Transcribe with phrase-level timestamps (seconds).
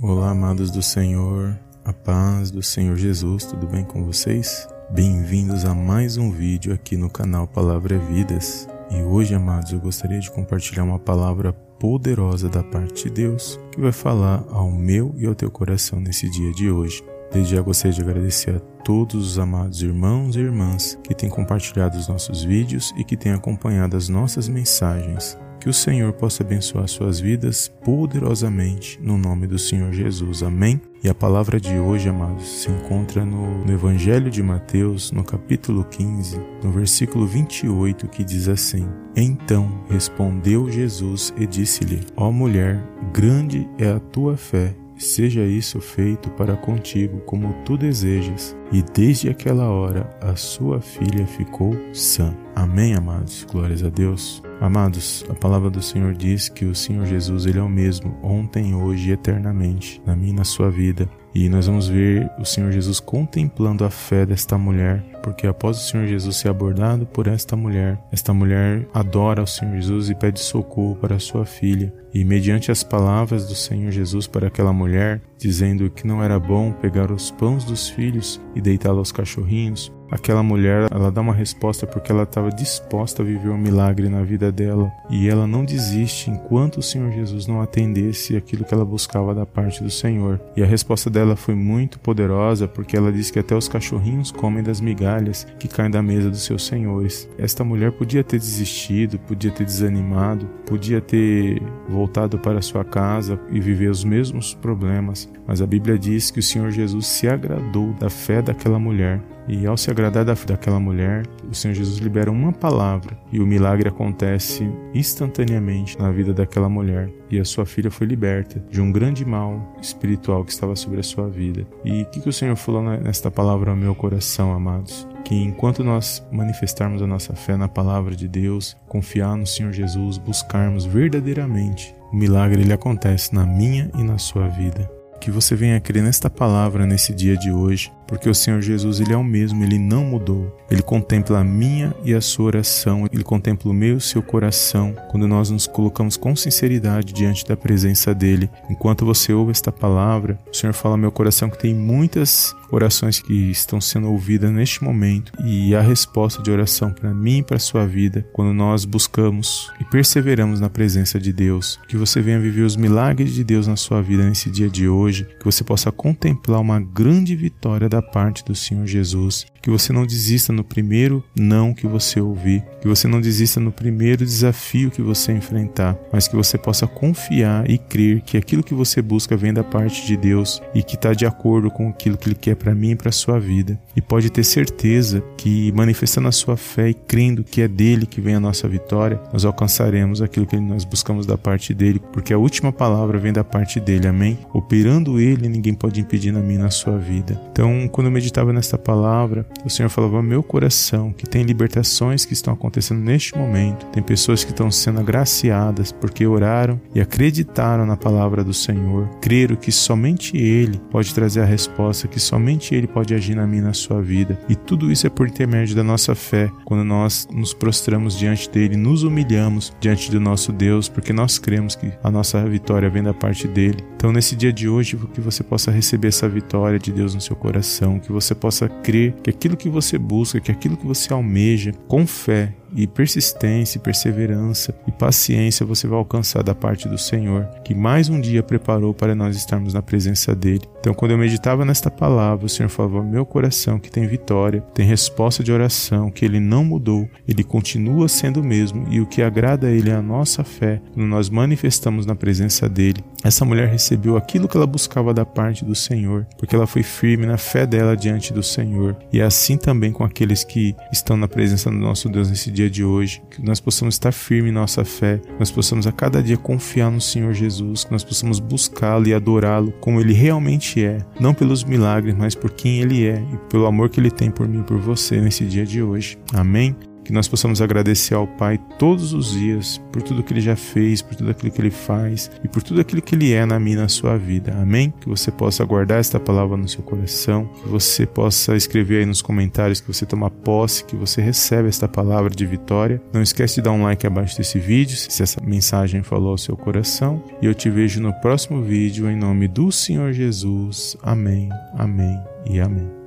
[0.00, 4.68] Olá, amados do Senhor, a paz do Senhor Jesus, tudo bem com vocês?
[4.90, 8.68] Bem-vindos a mais um vídeo aqui no canal Palavra é Vidas.
[8.92, 13.80] E hoje, amados, eu gostaria de compartilhar uma palavra poderosa da parte de Deus que
[13.80, 17.02] vai falar ao meu e ao teu coração nesse dia de hoje.
[17.32, 21.98] Desde já gostaria de agradecer a todos os amados irmãos e irmãs que têm compartilhado
[21.98, 25.36] os nossos vídeos e que têm acompanhado as nossas mensagens.
[25.68, 30.42] Que o Senhor possa abençoar suas vidas poderosamente no nome do Senhor Jesus.
[30.42, 30.80] Amém.
[31.04, 35.84] E a palavra de hoje, amados, se encontra no, no, Evangelho de Mateus, no capítulo
[35.84, 42.82] 15, no versículo 28, que diz assim: Então respondeu Jesus e disse-lhe: Ó mulher,
[43.12, 48.56] grande é a tua fé seja isso feito para contigo como tu desejas.
[48.72, 52.34] E desde aquela hora a sua filha ficou sã.
[52.56, 53.46] Amém, amados.
[53.48, 54.42] Glórias a Deus.
[54.60, 58.74] Amados, a palavra do Senhor diz que o Senhor Jesus ele é o mesmo ontem,
[58.74, 61.08] hoje e eternamente, na minha e na sua vida.
[61.32, 65.80] E nós vamos ver o Senhor Jesus contemplando a fé desta mulher, porque após o
[65.80, 70.40] Senhor Jesus ser abordado por esta mulher, esta mulher adora o Senhor Jesus e pede
[70.40, 71.94] socorro para sua filha.
[72.12, 76.72] E mediante as palavras do Senhor Jesus para aquela mulher, dizendo que não era bom
[76.72, 81.86] pegar os pães dos filhos e deitá-los aos cachorrinhos, Aquela mulher, ela dá uma resposta
[81.86, 86.30] porque ela estava disposta a viver um milagre na vida dela e ela não desiste
[86.30, 90.40] enquanto o Senhor Jesus não atendesse aquilo que ela buscava da parte do Senhor.
[90.56, 94.62] E a resposta dela foi muito poderosa porque ela disse que até os cachorrinhos comem
[94.62, 97.28] das migalhas que caem da mesa dos seus senhores.
[97.36, 103.60] Esta mulher podia ter desistido, podia ter desanimado, podia ter voltado para sua casa e
[103.60, 108.08] viver os mesmos problemas, mas a Bíblia diz que o Senhor Jesus se agradou da
[108.08, 112.52] fé daquela mulher e ao se agradar da, daquela mulher, o Senhor Jesus libera uma
[112.52, 117.10] palavra e o milagre acontece instantaneamente na vida daquela mulher.
[117.30, 121.02] E a sua filha foi liberta de um grande mal espiritual que estava sobre a
[121.02, 121.66] sua vida.
[121.84, 125.06] E o que, que o Senhor falou nesta palavra ao meu coração, amados?
[125.28, 130.16] que enquanto nós manifestarmos a nossa fé na palavra de Deus, confiar no Senhor Jesus,
[130.16, 134.90] buscarmos verdadeiramente, o milagre ele acontece na minha e na sua vida.
[135.20, 139.12] Que você venha crer nesta palavra nesse dia de hoje porque o Senhor Jesus ele
[139.12, 140.56] é o mesmo, ele não mudou.
[140.70, 144.22] Ele contempla a minha e a sua oração, ele contempla o meu e o seu
[144.22, 148.50] coração quando nós nos colocamos com sinceridade diante da presença dele.
[148.68, 153.20] Enquanto você ouve esta palavra, o Senhor fala ao meu coração que tem muitas orações
[153.20, 157.56] que estão sendo ouvidas neste momento e a resposta de oração para mim e para
[157.56, 161.80] a sua vida quando nós buscamos e perseveramos na presença de Deus.
[161.88, 165.26] Que você venha viver os milagres de Deus na sua vida nesse dia de hoje,
[165.38, 169.46] que você possa contemplar uma grande vitória da da parte do Senhor Jesus.
[169.60, 173.72] Que você não desista no primeiro não que você ouvir, que você não desista no
[173.72, 178.72] primeiro desafio que você enfrentar, mas que você possa confiar e crer que aquilo que
[178.72, 182.28] você busca vem da parte de Deus e que está de acordo com aquilo que
[182.28, 183.78] Ele quer para mim e para sua vida.
[183.96, 188.20] E pode ter certeza que manifestando a sua fé e crendo que é dele que
[188.20, 192.38] vem a nossa vitória, nós alcançaremos aquilo que nós buscamos da parte dele, porque a
[192.38, 194.06] última palavra vem da parte dele.
[194.06, 194.38] Amém?
[194.52, 197.40] Operando ele, ninguém pode impedir na minha na sua vida.
[197.50, 202.32] Então, quando eu meditava nesta palavra, o Senhor falava meu coração que tem libertações que
[202.32, 207.96] estão acontecendo neste momento, tem pessoas que estão sendo agraciadas porque oraram e acreditaram na
[207.96, 213.14] palavra do Senhor, creram que somente Ele pode trazer a resposta, que somente Ele pode
[213.14, 214.38] agir na minha e na sua vida.
[214.48, 218.76] E tudo isso é por intermédio da nossa fé, quando nós nos prostramos diante dele,
[218.76, 223.12] nos humilhamos diante do nosso Deus, porque nós cremos que a nossa vitória vem da
[223.12, 223.84] parte dele.
[223.96, 227.34] Então, nesse dia de hoje, que você possa receber essa vitória de Deus no seu
[227.34, 231.72] coração que você possa crer que aquilo que você busca, que aquilo que você almeja,
[231.86, 237.74] com fé e persistência, perseverança e paciência você vai alcançar da parte do Senhor, que
[237.74, 240.62] mais um dia preparou para nós estarmos na presença dele.
[240.80, 244.86] Então, quando eu meditava nesta palavra, o Senhor ao meu coração que tem vitória, tem
[244.86, 249.22] resposta de oração, que ele não mudou, ele continua sendo o mesmo e o que
[249.22, 253.02] agrada a ele é a nossa fé, quando nós manifestamos na presença dele.
[253.24, 257.26] Essa mulher recebeu aquilo que ela buscava da parte do Senhor, porque ela foi firme
[257.26, 258.96] na fé dela diante do Senhor.
[259.12, 262.57] E é assim também com aqueles que estão na presença do nosso Deus nesse dia
[262.58, 266.22] dia de hoje, que nós possamos estar firmes em nossa fé, nós possamos a cada
[266.22, 270.98] dia confiar no Senhor Jesus, que nós possamos buscá-lo e adorá-lo como ele realmente é,
[271.20, 274.48] não pelos milagres, mas por quem ele é e pelo amor que ele tem por
[274.48, 276.18] mim e por você nesse dia de hoje.
[276.34, 276.74] Amém?
[277.08, 281.00] Que nós possamos agradecer ao Pai todos os dias por tudo que Ele já fez,
[281.00, 283.78] por tudo aquilo que Ele faz e por tudo aquilo que Ele é na minha
[283.78, 284.54] na sua vida.
[284.60, 284.92] Amém?
[285.00, 289.22] Que você possa guardar esta palavra no seu coração, que você possa escrever aí nos
[289.22, 293.00] comentários que você toma posse, que você recebe esta palavra de vitória.
[293.10, 296.58] Não esquece de dar um like abaixo desse vídeo se essa mensagem falou ao seu
[296.58, 297.24] coração.
[297.40, 300.94] E eu te vejo no próximo vídeo em nome do Senhor Jesus.
[301.02, 302.97] Amém, amém e amém.